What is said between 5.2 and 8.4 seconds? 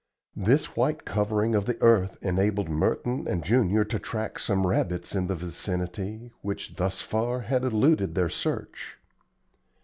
the vicinity, which thus far had eluded their